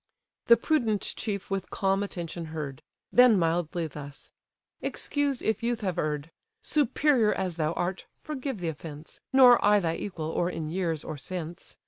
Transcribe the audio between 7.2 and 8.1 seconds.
as thou art,